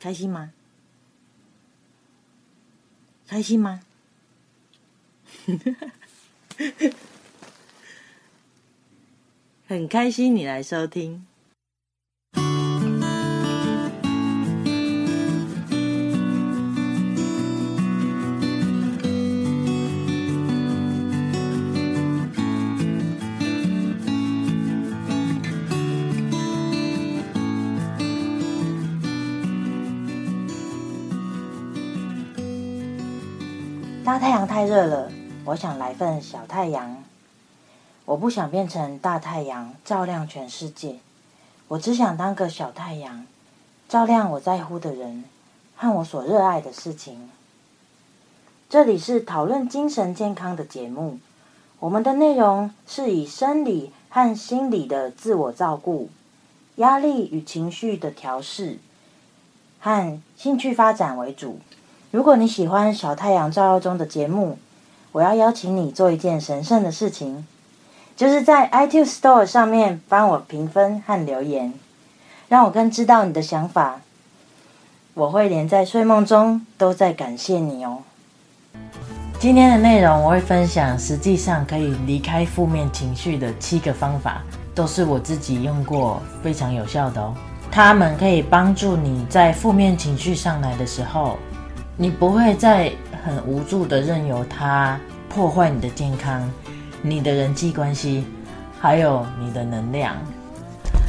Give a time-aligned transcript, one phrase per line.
[0.00, 0.52] 开心吗？
[3.28, 3.82] 开心吗？
[9.68, 11.26] 很开心你来收听。
[34.10, 35.08] 大太阳太热了，
[35.44, 37.04] 我想来份小太阳。
[38.04, 40.96] 我不想变成大太阳，照亮全世界。
[41.68, 43.24] 我只想当个小太阳，
[43.88, 45.22] 照亮我在乎的人
[45.76, 47.30] 和我所热爱的事情。
[48.68, 51.20] 这里是讨论精神健康的节目，
[51.78, 56.10] 我们的内容是以生理和心理的自我照顾、
[56.74, 58.78] 压力与情绪的调试
[59.78, 61.60] 和兴趣发展为主。
[62.12, 64.58] 如果你喜欢《小太阳照耀中》的节目，
[65.12, 67.46] 我要邀请你做一件神圣的事情，
[68.16, 71.72] 就是在 iTunes Store 上面帮我评分和留言，
[72.48, 74.00] 让我更知道你的想法。
[75.14, 77.98] 我会连在睡梦中都在感谢你哦。
[79.38, 84.42] 今天的内容我会分享，实际上可以离开负面情绪的七个方法，
[84.74, 87.32] 都是我自己用过，非常有效的哦。
[87.70, 91.38] 它们可以帮助你在负面情绪上来的时候。
[91.96, 92.90] 你不会再
[93.24, 96.50] 很无助的任由它破坏你的健康、
[97.02, 98.24] 你的人际关系，
[98.80, 100.16] 还有你的能量。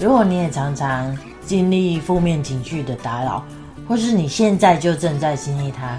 [0.00, 3.44] 如果你也常常经历负面情绪的打扰，
[3.88, 5.96] 或是你现在就正在经历它，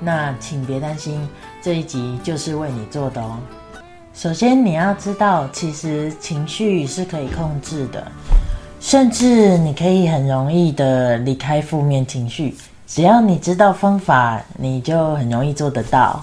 [0.00, 1.28] 那请别担心，
[1.60, 3.36] 这一集就是为你做的哦。
[4.14, 8.10] 首先，你要知道，其实情绪是可以控制的，
[8.80, 12.54] 甚至你可以很容易的离开负面情绪。
[12.94, 16.22] 只要你知道方法，你就很容易做得到。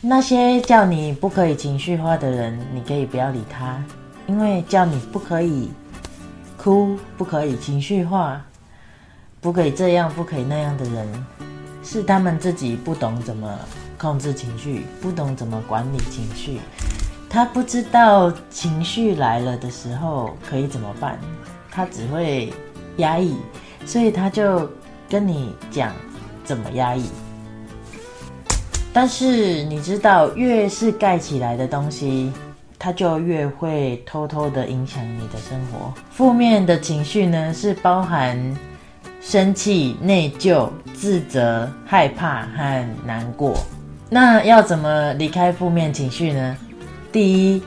[0.00, 3.80] 那些叫你不可以情绪化的人，你可以不要理他，
[4.26, 5.70] 因为叫你不可以
[6.56, 8.44] 哭、不可以情绪化、
[9.40, 11.26] 不可以这样、不可以那样的人，
[11.84, 13.48] 是他们自己不懂怎么
[13.96, 16.58] 控制情绪，不懂怎么管理情绪。
[17.28, 21.20] 他不知道情绪来了的时候可以怎么办，
[21.70, 22.52] 他只会
[22.96, 23.36] 压抑，
[23.86, 24.68] 所以他就。
[25.10, 25.92] 跟你讲
[26.50, 27.04] 怎么压抑，
[28.92, 32.32] 但是你知道，越是盖起来的东西，
[32.76, 35.94] 它就越会偷偷的影响你的生活。
[36.10, 38.36] 负面的情绪呢，是包含
[39.20, 43.56] 生气、内疚、自责、害怕和难过。
[44.08, 46.56] 那要怎么离开负面情绪呢？
[47.12, 47.62] 第一，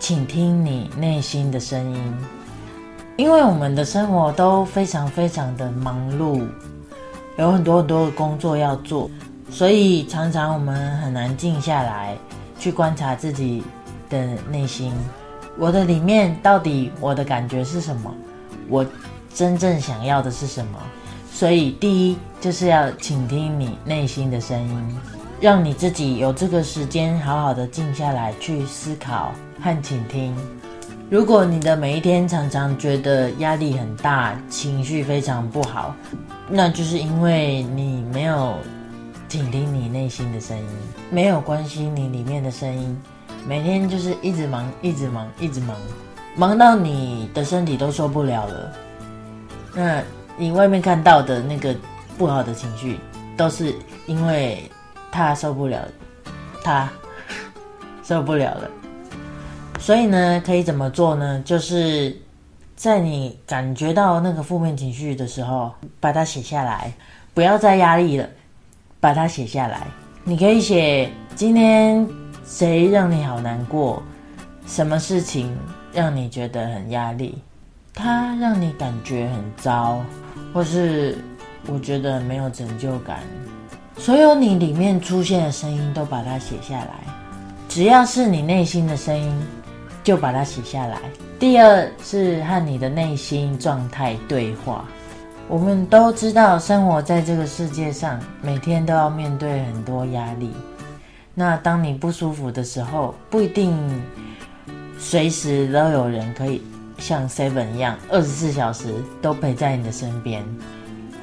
[0.00, 2.16] 请听你内心的声音。
[3.16, 6.44] 因为我们的生活都非常非常的忙碌，
[7.36, 9.10] 有很多很多的工作要做，
[9.50, 12.16] 所以常常我们很难静下来
[12.58, 13.62] 去观察自己
[14.10, 14.92] 的内心。
[15.58, 18.14] 我的里面到底我的感觉是什么？
[18.68, 18.84] 我
[19.34, 20.78] 真正想要的是什么？
[21.32, 24.96] 所以第一就是要倾听你内心的声音，
[25.40, 30.36] 让你自己有这个时间好好的静下来去思考和倾听。
[31.10, 35.94] 如果你的每一天常常觉得压力很大，情绪非常不好，
[36.54, 38.58] 那就是因为你没有
[39.26, 40.66] 倾听你内心的声音，
[41.10, 42.94] 没有关心你里面的声音，
[43.48, 45.74] 每天就是一直忙，一直忙，一直忙，
[46.36, 48.72] 忙到你的身体都受不了了。
[49.74, 50.02] 那
[50.36, 51.74] 你外面看到的那个
[52.18, 53.00] 不好的情绪，
[53.34, 53.74] 都是
[54.06, 54.70] 因为
[55.10, 55.88] 他受不了，
[56.62, 56.86] 他
[58.04, 58.70] 受不了了。
[59.80, 61.42] 所以呢，可以怎么做呢？
[61.46, 62.14] 就是
[62.82, 65.70] 在你感觉到那个负面情绪的时候，
[66.00, 66.92] 把它写下来，
[67.32, 68.28] 不要再压力了，
[68.98, 69.86] 把它写下来。
[70.24, 72.04] 你可以写今天
[72.44, 74.02] 谁让你好难过，
[74.66, 75.56] 什么事情
[75.92, 77.40] 让你觉得很压力，
[77.94, 80.00] 他让你感觉很糟，
[80.52, 81.16] 或是
[81.68, 83.20] 我觉得没有成就感。
[83.96, 86.94] 所有你里面出现的声音都把它写下来，
[87.68, 89.32] 只要是你内心的声音。
[90.02, 90.98] 就把它写下来。
[91.38, 94.84] 第二是和你的内心状态对话。
[95.48, 100.50] 我们都知道，生活在这个世界上，每天都要面对很多压力。
[101.34, 103.76] 那当你不舒服的时候，不一定
[104.98, 106.62] 随时都有人可以
[106.96, 110.42] 像 Seven 一样，二十四小时都陪在你的身边。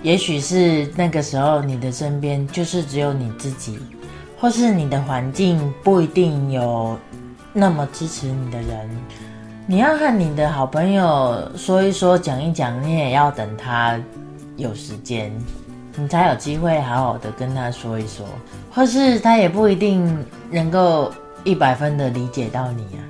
[0.04, 3.80] 也许是那个时候，你的身边就是只有你自己，
[4.38, 7.00] 或是你的环境不一定有。
[7.59, 8.89] 那么支持你的人，
[9.67, 14.00] 你要和你的好朋友说一说、讲一讲，你也要等他
[14.56, 15.29] 有时间。
[15.97, 18.25] 你才有机会好好的跟他说一说，
[18.71, 21.11] 或是他也不一定能够
[21.44, 23.03] 一百分的理解到你啊，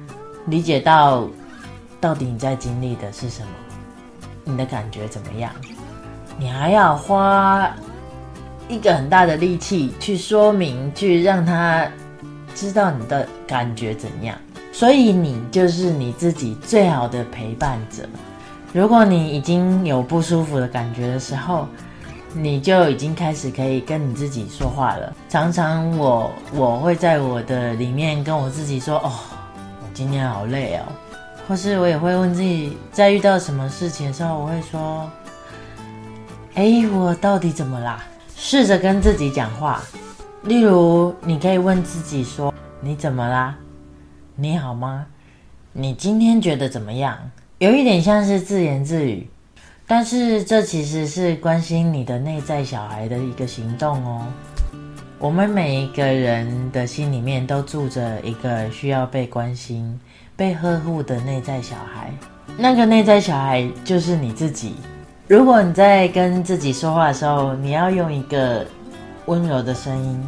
[0.47, 1.27] 理解到
[2.01, 3.47] 到底你在经历的是什么，
[4.43, 5.51] 你的感觉怎么样，
[6.39, 7.69] 你还要花
[8.67, 11.87] 一个很大的力气去说明，去让他
[12.55, 14.37] 知道你的感觉怎样，
[14.71, 18.03] 所以你就是你自己最好的陪伴者。
[18.71, 21.67] 如果你已经有不舒服的感觉的时候，
[22.33, 25.11] 你就已经开始可以跟你自己说话了。
[25.27, 29.11] 常常我我会在我的里面跟我自己说：“哦，
[29.81, 30.83] 我今天好累哦。”
[31.49, 35.09] 或是我也会问自己，在遇到什么事情的时候，我会说
[36.53, 38.03] ：“哎，我到底怎么啦？”
[38.37, 39.81] 试着跟自己讲话。
[40.43, 43.57] 例如，你可以问自己说：“你怎么啦？
[44.35, 45.05] 你好吗？
[45.73, 47.17] 你今天觉得怎么样？”
[47.59, 49.27] 有一点像是自言自语，
[49.85, 54.25] 但是这其实是关心你的内在小孩的一个行动哦。
[55.19, 59.99] 我们每一个人的心里面都住着一个需要被关心、
[60.37, 62.13] 被呵护的内在小孩，
[62.57, 64.75] 那个内在小孩就是你自己。
[65.27, 68.65] 如果你在跟自己说话的时候，你要用一个
[69.29, 70.21] 温柔的声音。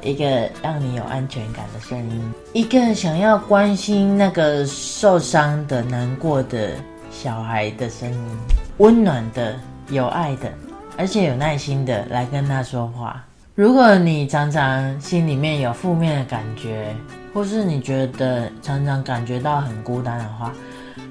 [0.00, 6.70] 一个让你有安全感的声音，一个想要关心那个受伤的、难过的
[7.08, 8.36] 小孩的声音，
[8.78, 9.54] 温暖的、
[9.90, 10.52] 有爱的，
[10.98, 13.24] 而且有耐心的来跟他说话。
[13.54, 16.92] 如果你常常心里面有负面的感觉，
[17.32, 20.52] 或是你觉得常常感觉到很孤单的话，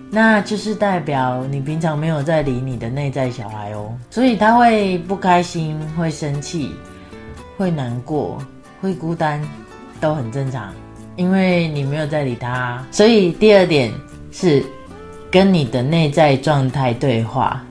[0.09, 6.75] 那就是代表你平常没有在理你的内在小孩哦，所以他会不开心、会生气、
[7.61, 8.41] 会难过。
[8.81, 9.39] 会孤单
[9.99, 10.73] 都很正常，
[11.15, 12.83] 因为你没有在理他。
[12.89, 13.93] 所以第二点
[14.31, 14.65] 是
[15.29, 17.63] 跟你的内在状态对话，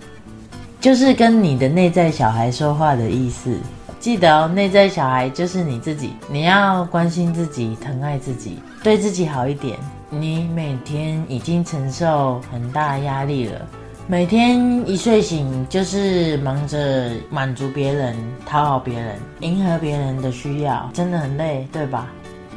[0.81, 3.59] 就是跟你的内在小孩说话的意思。
[3.99, 9.77] 记得哦，内在小孩就是你自己，你要关心自己，疼爱自己，对自己好一点。
[10.09, 13.67] 你每天已经承受很大压力了。
[14.11, 14.59] 每天
[14.89, 22.09] 一睡醒就是忙着满足别人、讨好别人、迎合别人的需要，真的很累，对吧？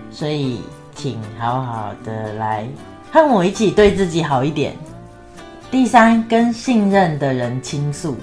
[0.09, 0.61] 所以，
[0.95, 2.67] 请好好的来
[3.11, 4.75] 和我一起对自己好一点。
[5.69, 8.17] 第三，跟信任的人倾诉。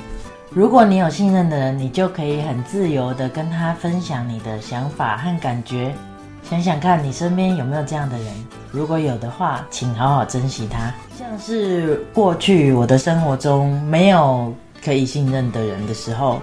[0.51, 5.95] 如果你有信任的人，你就可以很自由的跟他分享你的想法和感觉。
[6.43, 8.27] 想想看你身边有没有这样的人？
[8.73, 10.93] 如果有的话，请好好珍惜他。
[11.19, 16.41] 像是过去我的生活中没有可以信任的人的时候，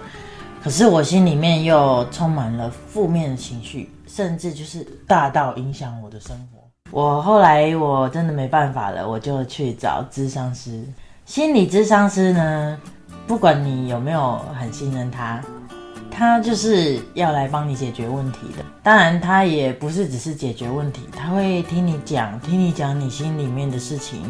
[0.63, 6.59] 可是我心里面又充满了负面的情绪，甚至就是大到影响我的生活。
[6.91, 10.83] 我后来我真的没办法了，我就去找咨商师。
[11.25, 12.77] 心理咨商师呢，
[13.25, 15.41] 不管你有没有很信任他。
[16.09, 24.21] 他就是要来帮你解决问题的，当然他也不是只是解决问题，他会听你讲，听你讲你心里面的事情，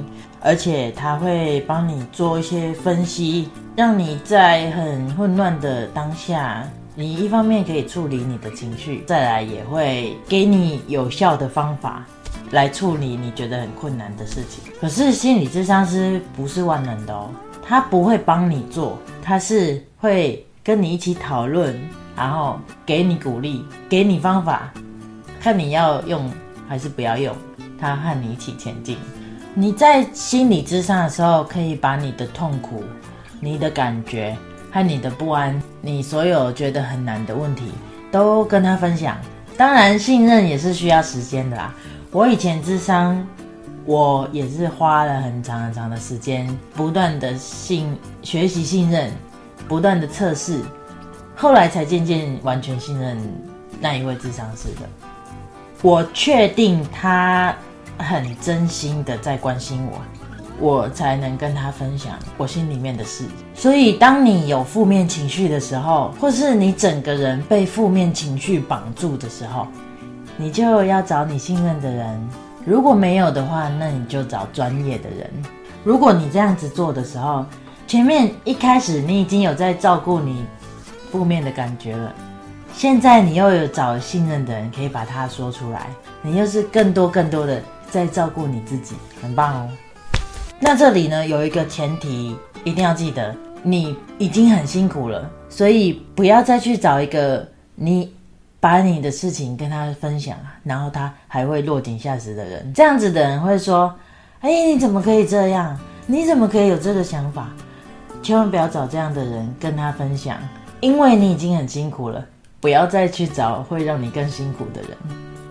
[0.42, 12.03] 而且他会帮你做一些分析，让你在很混乱的当下，你一方面可以处理你的情绪，再来也会给你有效的方法
[12.50, 14.74] 来处理你觉得很困难的事情。
[14.81, 17.30] 可是心理咨商师不是万能的哦，
[17.62, 20.44] 他不会帮你做，他是会。
[20.63, 21.74] 跟你一起讨论，
[22.17, 24.74] 然后给你鼓励，给你方法，
[25.39, 26.29] 看你要用
[26.67, 27.33] 还是不要用。
[27.79, 28.97] 他和你一起前进。
[29.53, 32.83] 你在心理咨商的时候，可以把你的痛苦、
[33.39, 34.36] 你的感觉
[34.71, 37.71] 和你的不安，你所有觉得很难的问题，
[38.12, 39.15] 都跟他分享。
[39.55, 41.74] 当然，信任也是需要时间的啦。
[42.12, 43.24] 我以前咨商，
[43.86, 49.12] 我也是花了很长很长的时间，不断的信学习信任。
[49.67, 50.62] 不断的测试，
[51.39, 53.15] 后来才渐渐完全信任
[53.79, 54.89] 那一位智商师的。
[55.84, 57.56] 我确定他
[58.00, 60.01] 很真心的在关心我，
[60.60, 63.25] 我才能跟他分享我心里面的事。
[63.53, 69.67] 所以，当你有负面情绪的时候，或是你整个人被负面情绪绑住的时候，
[70.38, 72.29] 你就要找你信任的人。
[72.65, 75.32] 如果没有的话，那你就找专业的人。
[75.84, 77.46] 如果你这样子做的时候，
[77.86, 80.44] 前面一开始你已经有在照顾你
[81.11, 82.13] 负面的感觉了，
[82.73, 85.87] 现在你又有找信任的人可以把它说出来，
[86.21, 89.69] 你又是更多更多的在照顾你自己，很棒哦。
[90.59, 98.13] 那这里呢，有一个前提一定要记得，你已经很辛苦了，所以不要再去找一个你
[98.59, 102.73] 把你的事情跟他分享，然后他还会落井下石的人。
[102.73, 103.93] 这样子的人会说
[104.41, 105.79] ：“哎，你怎么可以这样？
[106.05, 107.49] 你怎么可以有这个想法？”
[108.23, 110.37] 千万不要找这样的人跟他分享，
[110.79, 112.24] 因为你已经很辛苦了，
[112.60, 114.91] 不要再去找会让你更辛苦的人，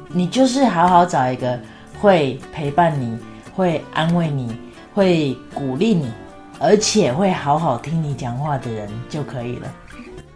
[0.08, 1.58] 你就是好好找一个
[2.00, 3.18] 会陪伴你、
[3.54, 4.56] 会安慰你、
[4.94, 6.10] 会鼓励你，
[6.60, 9.72] 而且会好好听你讲话的人就可以了。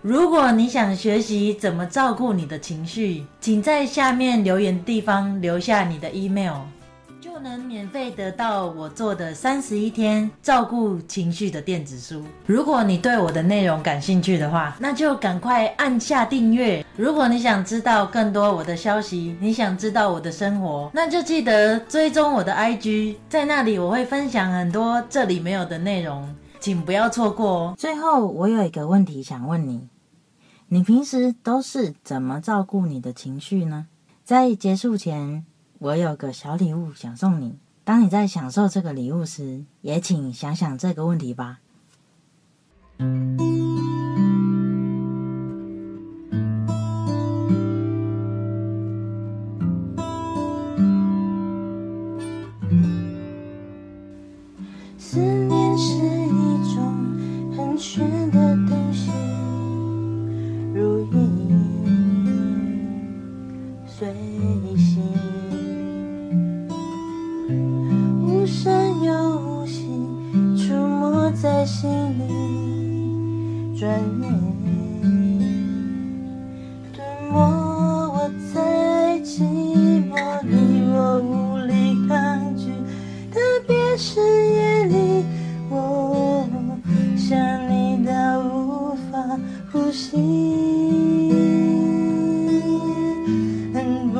[0.03, 6.55] 如果你想学习怎么照顾你的情绪，请在下面留言地方留下你的 email。
[7.21, 12.25] 就能免费得到我做的三十一天照顾情绪的电子书。
[12.47, 16.85] 如果你对我的内容感兴趣的话，那就赶快按下订阅。
[16.97, 27.75] 如果你想知道更多我的消息，你想知道我的生活，那就记得追踪我的 IG，在那里我会分享很多这里没有的内容，请不要错过哦。
[27.77, 29.91] 最后，我有一个问题想问你：
[30.69, 33.89] 你平时都是怎么照顾你的情绪呢？
[34.25, 35.45] 在结束前。
[35.81, 37.59] 我有个小礼物想送你。
[37.85, 41.61] 当你在享受这个礼物时，也请想想这个问题吧。
[71.43, 72.29] 在心里
[73.75, 74.29] 转眼
[76.93, 77.01] 吞
[77.33, 79.41] 没，我在寂
[80.11, 80.53] 寞里，
[80.93, 82.67] 我无力抗拒。
[83.33, 85.25] 特别是夜里，
[85.71, 86.47] 我
[87.17, 87.39] 想
[87.71, 89.19] 你到无法
[89.73, 90.19] 呼吸，
[93.73, 94.13] 恨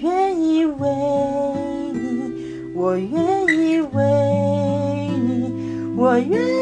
[0.00, 0.88] 愿意为
[1.92, 2.32] 你，
[2.74, 5.52] 我愿意为你。
[5.96, 6.61] 我愿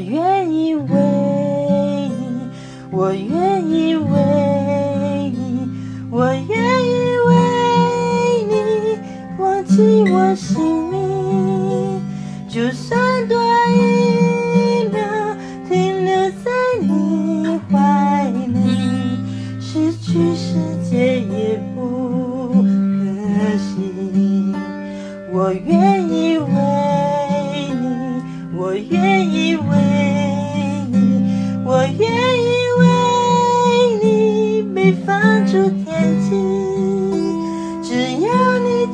[0.00, 0.88] 我愿意为
[2.08, 2.48] 你。
[2.90, 5.68] 我愿意为你，
[6.10, 6.40] 我愿
[6.86, 6.94] 意
[7.28, 7.34] 为
[8.48, 8.54] 你
[9.38, 12.00] 忘记我姓名，
[12.48, 12.98] 就算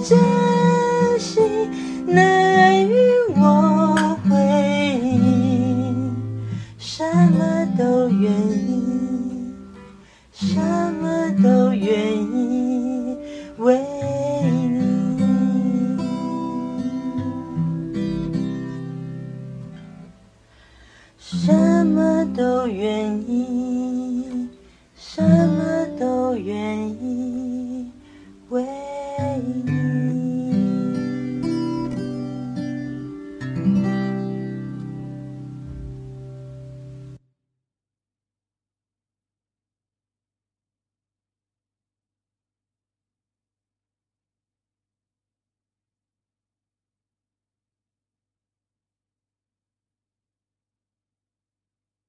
[0.02, 0.18] 珍
[1.18, 1.40] 惜
[2.06, 2.45] 那